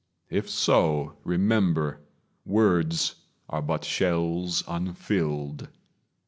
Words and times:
If 0.31 0.49
so, 0.49 1.15
remember 1.23 2.01
Words 2.43 3.17
are 3.49 3.61
but 3.61 3.85
shells 3.85 4.63
unfilled. 4.67 5.67